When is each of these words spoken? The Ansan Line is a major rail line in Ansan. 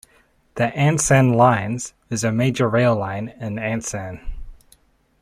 The 0.55 0.63
Ansan 0.75 1.35
Line 1.35 1.77
is 2.09 2.23
a 2.23 2.31
major 2.31 2.67
rail 2.67 2.95
line 2.95 3.35
in 3.39 3.57
Ansan. 3.57 4.19